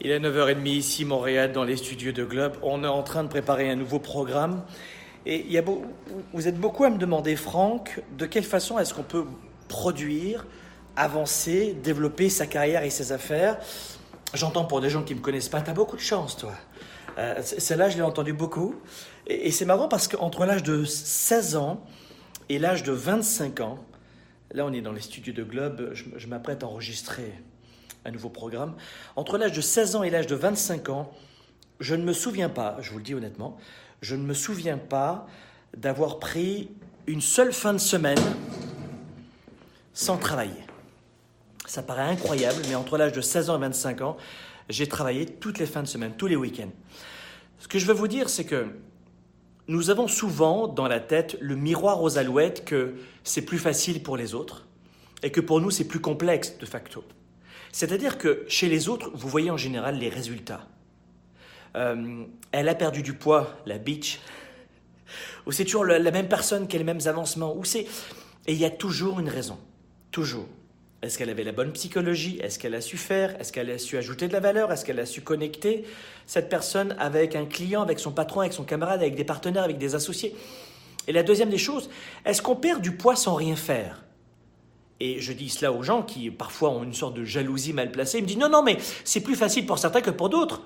[0.00, 2.52] Il est 9h30 ici, Montréal, dans les studios de Globe.
[2.62, 4.62] On est en train de préparer un nouveau programme.
[5.24, 5.62] Et il y a
[6.32, 9.24] vous êtes beaucoup à me demander, Franck, de quelle façon est-ce qu'on peut
[9.68, 10.46] produire,
[10.96, 13.58] avancer, développer sa carrière et ses affaires.
[14.34, 16.52] J'entends pour des gens qui ne me connaissent pas, tu as beaucoup de chance, toi.
[17.18, 18.74] Euh, Celle-là, je l'ai entendu beaucoup.
[19.26, 21.84] Et, c'est marrant parce qu'entre l'âge de 16 ans
[22.48, 23.78] et l'âge de 25 ans,
[24.52, 27.32] là on est dans les studios de Globe, je m'apprête à enregistrer
[28.06, 28.74] un nouveau programme.
[29.16, 31.12] Entre l'âge de 16 ans et l'âge de 25 ans,
[31.80, 33.58] je ne me souviens pas, je vous le dis honnêtement,
[34.00, 35.26] je ne me souviens pas
[35.76, 36.70] d'avoir pris
[37.06, 38.18] une seule fin de semaine
[39.92, 40.64] sans travailler.
[41.66, 44.16] Ça paraît incroyable, mais entre l'âge de 16 ans et 25 ans,
[44.68, 46.70] j'ai travaillé toutes les fins de semaine, tous les week-ends.
[47.58, 48.66] Ce que je veux vous dire, c'est que
[49.68, 52.94] nous avons souvent dans la tête le miroir aux alouettes que
[53.24, 54.66] c'est plus facile pour les autres
[55.22, 57.02] et que pour nous c'est plus complexe de facto.
[57.72, 60.66] C'est-à-dire que chez les autres, vous voyez en général les résultats.
[61.76, 64.20] Euh, elle a perdu du poids, la bitch.
[65.46, 67.54] Ou c'est toujours la, même personne qui a les mêmes avancements.
[67.56, 67.86] Ou c'est
[68.46, 69.58] et il y a toujours une raison,
[70.12, 70.46] toujours.
[71.02, 72.38] Est-ce qu'elle avait la bonne psychologie?
[72.42, 73.38] Est-ce qu'elle a su faire?
[73.40, 74.72] Est-ce qu'elle a su ajouter de la valeur?
[74.72, 75.84] Est-ce qu'elle a su connecter
[76.26, 79.78] cette personne avec un client, avec son patron, avec son camarade, avec des partenaires, avec
[79.78, 80.34] des associés?
[81.08, 81.90] Et la deuxième des choses,
[82.24, 84.05] est-ce qu'on perd du poids sans rien faire?
[85.00, 88.18] Et je dis cela aux gens qui parfois ont une sorte de jalousie mal placée.
[88.18, 90.62] Ils me disent non, non, mais c'est plus facile pour certains que pour d'autres.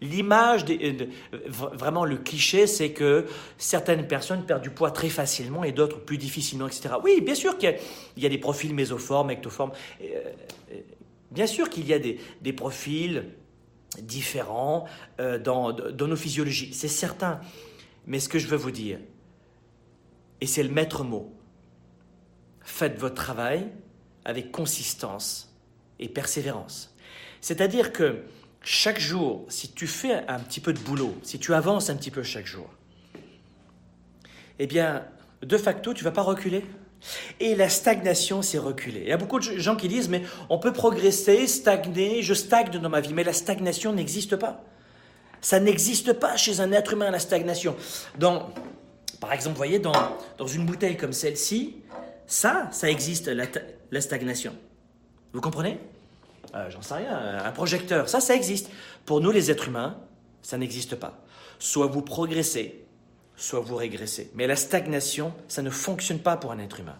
[0.00, 1.06] L'image, euh,
[1.52, 6.18] vraiment le cliché, c'est que certaines personnes perdent du poids très facilement et d'autres plus
[6.18, 6.94] difficilement, etc.
[7.02, 7.76] Oui, bien sûr qu'il
[8.16, 9.72] y a, des profils mésoformes, ectoformes.
[10.00, 10.04] Euh,
[10.72, 10.80] euh,
[11.32, 13.24] bien sûr qu'il y a des, profils
[14.00, 14.84] différents
[15.18, 17.40] dans nos physiologies, c'est certain.
[18.06, 18.98] Mais ce que je veux vous dire,
[20.40, 21.32] et c'est le maître mot,
[22.68, 23.66] faites votre travail
[24.24, 25.54] avec consistance
[25.98, 26.94] et persévérance.
[27.40, 28.24] C'est-à-dire que
[28.62, 32.10] chaque jour, si tu fais un petit peu de boulot, si tu avances un petit
[32.10, 32.68] peu chaque jour,
[34.58, 35.04] eh bien,
[35.42, 36.64] de facto, tu vas pas reculer.
[37.38, 39.02] Et la stagnation, c'est reculer.
[39.02, 42.70] Il y a beaucoup de gens qui disent, mais on peut progresser, stagner, je stagne
[42.70, 44.64] dans ma vie, mais la stagnation n'existe pas.
[45.40, 47.76] Ça n'existe pas chez un être humain, la stagnation.
[48.18, 48.50] Dans,
[49.20, 51.76] par exemple, vous voyez, dans, dans une bouteille comme celle-ci,
[52.28, 54.54] ça, ça existe, la, ta- la stagnation.
[55.32, 55.80] Vous comprenez?
[56.54, 58.70] Euh, J'en sais rien, un projecteur, ça, ça existe.
[59.04, 59.98] Pour nous, les êtres humains,
[60.42, 61.24] ça n'existe pas.
[61.58, 62.84] Soit vous progressez,
[63.36, 64.30] soit vous régressez.
[64.34, 66.96] Mais la stagnation, ça ne fonctionne pas pour un être humain.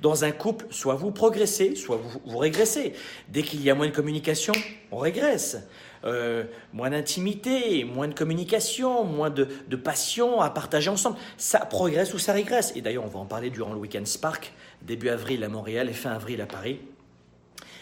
[0.00, 2.94] Dans un couple, soit vous progressez, soit vous, régressez.
[3.28, 4.52] Dès qu'il y a moins de communication,
[4.90, 5.58] on régresse.
[6.04, 11.18] Euh, moins d'intimité, moins de communication, moins de passion à partager ensemble.
[11.36, 12.72] Ça progresse ou ça régresse.
[12.76, 15.94] Et d'ailleurs, on va en parler durant le week-end Spark, début avril à Montréal et
[15.94, 16.80] fin avril à Paris.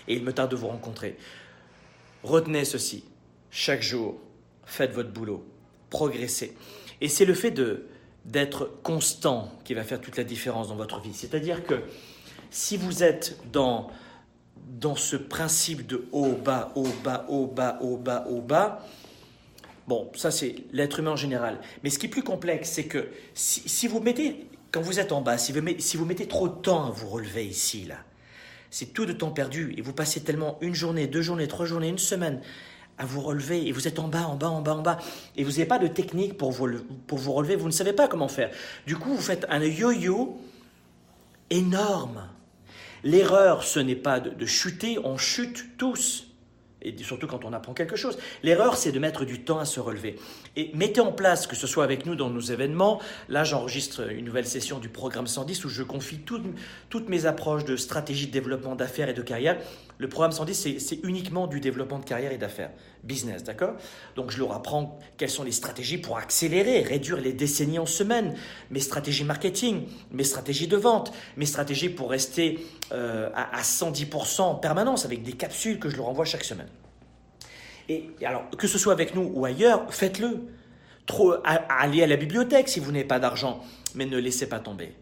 [0.09, 1.17] Et il me tarde de vous rencontrer.
[2.23, 3.05] Retenez ceci.
[3.51, 4.19] Chaque jour,
[4.65, 5.45] faites votre boulot.
[5.91, 6.57] Progressez.
[7.01, 7.87] Et c'est le fait de
[8.29, 11.15] d'être constant qui va faire toute la différence dans votre vie.
[11.15, 11.83] C'est-à-dire que
[12.51, 13.91] si vous êtes dans,
[14.57, 18.85] dans ce principe de haut, bas, haut, bas, haut, bas, haut, bas, haut, bas,
[19.87, 21.59] bon, ça c'est l'être humain en général.
[21.83, 25.13] Mais ce qui est plus complexe, c'est que si, si vous mettez, quand vous êtes
[25.13, 27.87] en bas, si vous, mettez, si vous mettez trop de temps à vous relever ici,
[27.87, 27.97] là,
[28.71, 31.89] c'est tout de temps perdu et vous passez tellement une journée, deux journées, trois journées,
[31.89, 32.43] une semaine
[32.99, 34.99] à vous relever et vous êtes en bas, en bas, en bas, en bas
[35.37, 36.69] et vous n'avez pas de technique pour vous,
[37.07, 38.51] pour vous relever, vous ne savez pas comment faire.
[38.87, 40.41] Du coup, vous faites un yo-yo
[41.51, 42.29] énorme.
[43.05, 46.28] L'erreur, ce n'est pas de, de chuter, on chute tous.
[46.83, 48.19] Et surtout quand on apprend quelque chose.
[48.45, 50.17] L'erreur, c'est de mettre du temps à se relever.
[50.57, 54.25] Et mettez en place, que ce soit avec nous dans nos événements, là j'enregistre une
[54.25, 58.77] nouvelle session du programme 110 où je confie toutes, mes approches de stratégie de développement
[58.77, 59.59] d'affaires et de carrière.
[59.99, 62.71] Le programme 110, c'est- c'est uniquement du développement de carrière et d'affaires,
[63.05, 63.75] business, d'accord?
[64.17, 68.35] Donc je leur apprends quelles sont les stratégies pour accélérer, réduire les décennies en semaines,
[68.71, 74.43] mes stratégies marketing, mes stratégies de vente, mes stratégies pour rester euh, à, à 110%
[74.43, 76.69] en permanence avec des capsules que je leur envoie chaque semaine.
[77.89, 80.41] Et alors, que ce soit avec nous ou ailleurs, faites-le.
[81.45, 83.65] Allez à la bibliothèque si vous n'avez pas d'argent,
[83.95, 84.93] mais ne laissez pas tomber.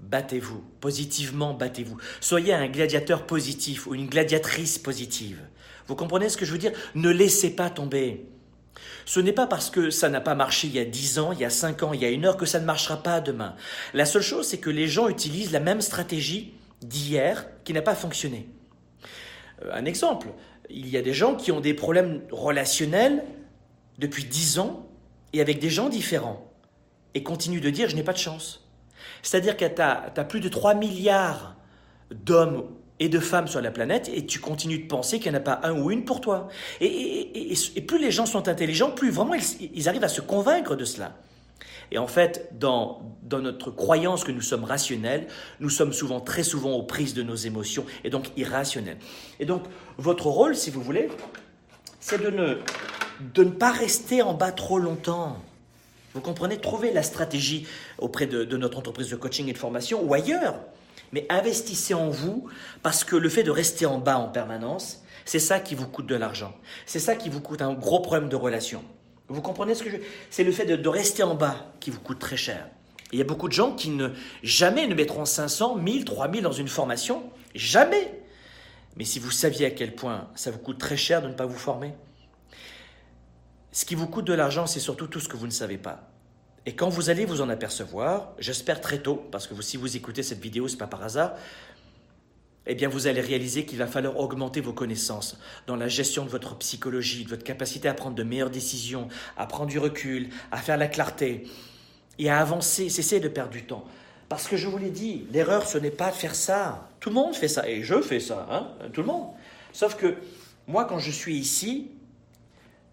[0.00, 1.98] Battez-vous, positivement battez-vous.
[2.20, 5.40] Soyez un gladiateur positif ou une gladiatrice positive.
[5.86, 6.72] Vous comprenez ce que je veux dire?
[6.94, 8.26] Ne laissez pas tomber.
[9.04, 11.40] Ce n'est pas parce que ça n'a pas marché il y a 10 ans, il
[11.40, 13.56] y a 5 ans, il y a une heure que ça ne marchera pas demain.
[13.94, 16.52] La seule chose, c'est que les gens utilisent la même stratégie
[16.82, 18.48] d'hier qui n'a pas fonctionné.
[19.64, 20.28] Euh, Un exemple,
[20.70, 23.24] il y a des gens qui ont des problèmes relationnels
[23.98, 24.86] depuis 10 ans
[25.32, 26.52] et avec des gens différents
[27.14, 28.67] et continuent de dire je n'ai pas de chance.
[29.22, 31.56] C'est-à-dire que tu as, plus de 3 milliards
[32.10, 32.64] d'hommes
[33.00, 35.44] et de femmes sur la planète et tu continues de penser qu'il n'y en a
[35.44, 36.48] pas un ou une pour toi.
[36.80, 37.54] Et,
[37.86, 41.16] plus les gens sont intelligents, plus vraiment ils, arrivent à se convaincre de cela.
[41.90, 45.26] Et en fait, dans, dans notre croyance que nous sommes rationnels,
[45.60, 48.98] nous sommes souvent, très souvent aux prises de nos émotions et donc irrationnels.
[49.40, 49.62] Et donc,
[49.96, 51.08] votre rôle, si vous voulez,
[52.00, 52.58] c'est de ne,
[53.34, 55.38] de ne pas rester en bas trop longtemps.
[56.18, 57.64] Vous comprenez Trouver la stratégie
[57.98, 60.56] auprès de, de notre entreprise de coaching et de formation ou ailleurs
[61.12, 62.48] mais investissez en vous
[62.82, 66.06] parce que le fait de rester en bas en permanence, c'est ça qui vous coûte
[66.06, 66.54] de l'argent.
[66.84, 68.84] C'est ça qui vous coûte un gros problème de relation.
[69.28, 69.96] Vous comprenez ce que je
[70.28, 72.68] C'est le fait de, rester en bas qui vous coûte très cher.
[73.12, 74.08] il y a beaucoup de gens qui ne
[74.42, 77.22] jamais ne mettront 500, 1000, 3000 dans une formation.
[77.54, 78.20] Jamais.
[78.96, 81.46] Mais si vous saviez à quel point ça vous coûte très cher de ne pas
[81.46, 81.94] vous former,
[83.72, 86.10] ce qui vous coûte de l'argent, c'est surtout tout ce que vous ne savez pas.
[86.66, 90.22] Et quand vous allez vous en apercevoir, j'espère très tôt, parce que si vous écoutez
[90.22, 91.34] cette vidéo, ce n'est pas par hasard,
[92.66, 96.30] eh bien vous allez réaliser qu'il va falloir augmenter vos connaissances dans la gestion de
[96.30, 100.58] votre psychologie, de votre capacité à prendre de meilleures décisions, à prendre du recul, à
[100.58, 101.48] faire la clarté
[102.18, 103.84] et à avancer, cesser de perdre du temps.
[104.28, 106.90] Parce que je vous l'ai dit, l'erreur, ce n'est pas de faire ça.
[107.00, 109.28] Tout le monde fait ça, et je fais ça, hein, tout le monde.
[109.72, 110.16] Sauf que
[110.66, 111.90] moi, quand je suis ici,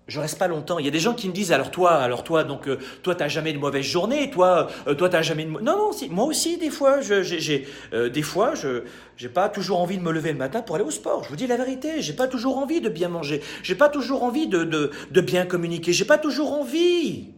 [0.08, 0.78] je reste pas longtemps.
[0.78, 3.16] Il y a des gens qui me disent alors toi, alors toi, donc euh, toi
[3.16, 6.58] t'as jamais de mauvaise journée, toi, euh, toi t'as jamais de non non, moi aussi
[6.58, 8.84] des fois, j'ai euh, des fois je
[9.18, 11.24] j'ai pas toujours envie de me lever le matin pour aller au sport.
[11.24, 14.24] Je vous dis la vérité, j'ai pas toujours envie de bien manger, j'ai pas toujours
[14.24, 17.34] envie de de, de bien communiquer, j'ai pas toujours envie,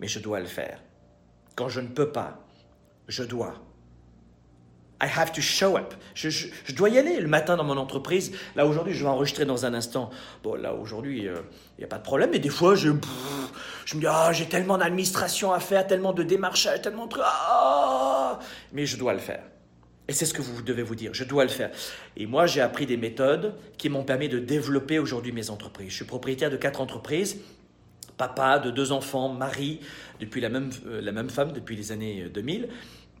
[0.00, 0.80] mais je dois le faire.
[1.56, 2.38] Quand je ne peux pas,
[3.08, 3.54] je dois.
[5.04, 5.94] I have to show up.
[6.14, 8.32] Je, dois y aller le matin dans mon entreprise.
[8.56, 10.08] Là, aujourd'hui, je vais enregistrer dans un instant.
[10.42, 12.30] Bon, là, aujourd'hui, il n'y a pas de problème.
[12.32, 13.00] Mais des fois, je, me
[14.00, 17.16] dis, ah, j'ai tellement d'administration à faire, tellement de démarchage, tellement de...
[17.22, 18.38] Ah
[18.72, 19.42] mais je dois le faire.
[20.08, 21.12] Et c'est ce que vous devez vous dire.
[21.12, 21.70] Je dois le faire.
[22.16, 25.90] Et moi, j'ai appris des méthodes qui m'ont permis de développer aujourd'hui mes entreprises.
[25.90, 27.38] Je suis propriétaire de quatre entreprises
[28.16, 29.80] papa de deux enfants, mari,
[30.20, 32.68] depuis la même, euh, la même femme depuis les années 2000.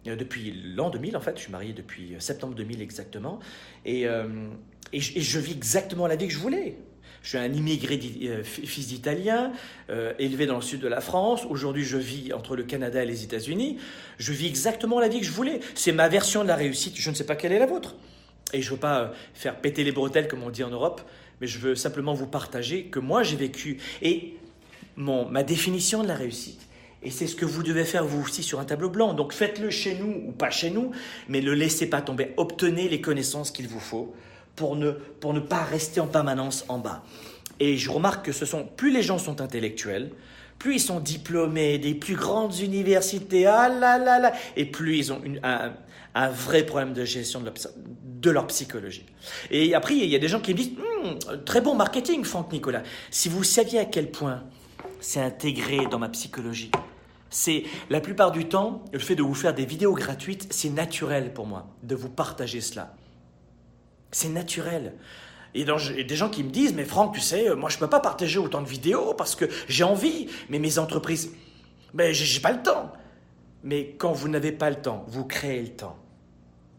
[0.06, 3.38] Euh, depuis l'an 2000 en fait, je suis marié depuis euh, septembre 2000 exactement,
[3.84, 4.26] et, euh,
[4.92, 6.76] et, je, vis exactement la vie que je voulais.
[7.22, 7.98] Je suis un immigré,
[8.44, 9.50] fils d'Italien,
[10.18, 11.46] élevé dans le sud de la France.
[11.48, 13.78] Aujourd'hui, je vis entre le Canada et les États-Unis.
[14.18, 15.60] Je vis exactement la vie que je voulais.
[15.74, 16.96] C'est ma version de la réussite.
[16.96, 17.96] Je ne sais pas quelle est la vôtre.
[18.52, 21.00] Et je ne veux pas faire péter les bretelles, comme on dit en Europe,
[21.40, 23.78] mais je veux simplement vous partager que moi, j'ai vécu.
[24.02, 24.34] Et
[24.96, 26.60] mon, ma définition de la réussite,
[27.04, 29.12] et c'est ce que vous devez faire vous aussi sur un tableau blanc.
[29.12, 30.90] Donc faites-le chez nous ou pas chez nous,
[31.28, 32.32] mais ne laissez pas tomber.
[32.36, 34.14] Obtenez les connaissances qu'il vous faut
[34.56, 37.04] pour ne, pour ne pas rester en permanence en bas.
[37.60, 40.10] Et je remarque que plus les gens sont intellectuels,
[40.58, 45.12] plus ils sont diplômés des plus grandes universités, ah là là là, et plus ils
[45.12, 47.54] ont un, vrai problème de gestion de leur,
[48.04, 49.04] de leur, psychologie.
[49.50, 50.72] Et après, il y a des gens qui me disent,
[51.04, 52.82] hum, très bon marketing, Franck Nicolas.
[53.10, 54.42] Si vous saviez à quel point
[55.00, 56.70] c'est intégré dans ma psychologie,
[57.34, 61.34] c'est la plupart du temps, le fait de vous faire des vidéos gratuites, c'est naturel
[61.34, 62.94] pour moi de vous partager cela.
[64.12, 64.94] C'est naturel.
[65.52, 67.98] Et des gens qui me disent, mais Franck, tu sais, moi je ne peux pas
[67.98, 71.32] partager autant de vidéos parce que j'ai envie, mais mes entreprises,
[71.92, 72.92] mais j'ai pas le temps.
[73.64, 75.98] Mais quand vous n'avez pas le temps, vous créez le temps.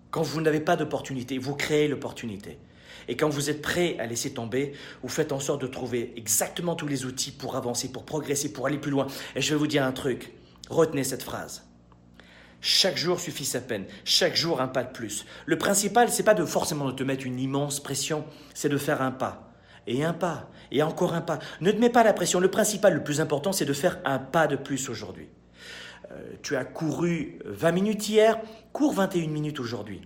[0.09, 2.59] Quand vous n'avez pas d'opportunité, vous créez l'opportunité.
[3.09, 4.71] Et quand vous êtes prêt à laisser tomber,
[5.03, 8.67] vous faites en sorte de trouver exactement tous les outils pour avancer, pour progresser, pour
[8.67, 9.07] aller plus loin.
[9.35, 10.31] Et je vais vous dire un truc.
[10.69, 11.63] Retenez cette phrase.
[12.61, 15.25] Chaque jour suffit sa peine, chaque jour un pas de plus.
[15.45, 19.01] Le principal, c'est pas de forcément de te mettre une immense pression, c'est de faire
[19.01, 19.51] un pas.
[19.87, 21.37] Et un pas, et encore un pas.
[21.61, 22.39] Ne te mets pas la pression.
[22.39, 25.29] Le principal, le plus important, c'est de faire un pas de plus aujourd'hui.
[26.11, 28.39] Euh, tu as couru 20 minutes hier,
[28.73, 30.01] cours 21 minutes aujourd'hui.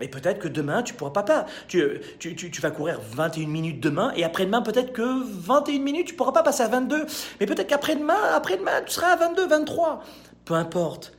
[0.00, 1.46] Et peut-être que demain, tu pourras pas.
[1.68, 1.82] Tu,
[2.18, 6.14] tu, tu, tu, vas courir 21 minutes demain, et après-demain, peut-être que 21 minutes, tu
[6.14, 7.06] pourras pas passer à 22.
[7.40, 10.02] Mais peut-être qu'après-demain, après-demain, tu seras à 22, 23.
[10.44, 11.16] Peu importe.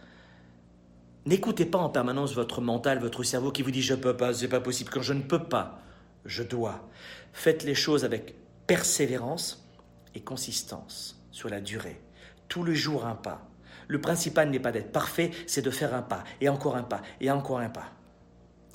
[1.26, 4.48] N'écoutez pas en permanence votre mental, votre cerveau qui vous dit je peux pas, c'est
[4.48, 4.90] pas possible.
[4.90, 5.80] Quand je ne peux pas,
[6.26, 6.88] je dois.
[7.34, 9.68] Faites les choses avec persévérance
[10.16, 12.00] et consistance sur la durée.
[12.48, 13.46] Tous les jours un pas.
[13.90, 17.02] Le principal n'est pas d'être parfait, c'est de faire un pas, et encore un pas,
[17.20, 17.92] et encore un pas.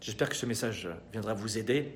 [0.03, 1.95] J'espère que ce message viendra vous aider.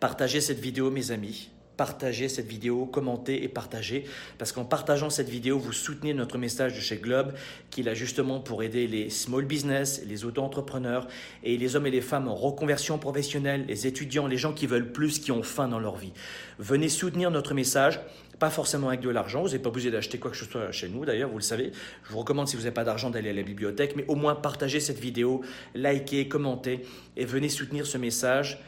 [0.00, 1.50] Partagez cette vidéo, mes amis.
[1.76, 4.04] Partagez cette vidéo, commentez et partagez,
[4.38, 7.32] parce qu'en partageant cette vidéo, vous soutenez notre message de chez Globe,
[7.70, 11.06] qui a justement pour aider les small business, les auto-entrepreneurs
[11.42, 14.92] et les hommes et les femmes en reconversion professionnelle, les étudiants, les gens qui veulent
[14.92, 16.12] plus, qui ont faim dans leur vie.
[16.58, 18.00] Venez soutenir notre message,
[18.38, 20.88] pas forcément avec de l'argent, vous n'êtes pas obligé d'acheter quoi que ce soit chez
[20.88, 21.72] nous d'ailleurs, vous le savez.
[22.04, 24.34] Je vous recommande si vous n'avez pas d'argent d'aller à la bibliothèque, mais au moins
[24.34, 25.42] partagez cette vidéo,
[25.74, 26.84] likez, commentez
[27.16, 28.58] et venez soutenir ce message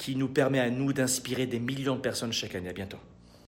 [0.00, 2.70] qui nous permet à nous d'inspirer des millions de personnes chaque année.
[2.70, 2.96] À bientôt.